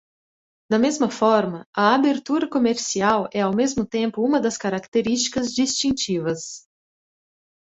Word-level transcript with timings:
Da 0.71 0.79
mesma 0.79 1.11
forma, 1.11 1.63
a 1.77 1.93
abertura 1.93 2.49
comercial 2.49 3.29
é 3.31 3.41
ao 3.41 3.55
mesmo 3.55 3.85
tempo 3.85 4.23
uma 4.25 4.41
das 4.41 4.57
características 4.57 5.53
distintivas. 5.53 6.67